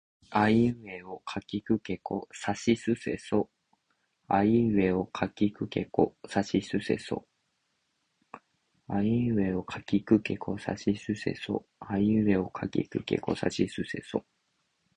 [0.31, 3.51] あいうえおかきくけこさしすせそ
[4.27, 7.27] あいうえおかきくけこさしすせそ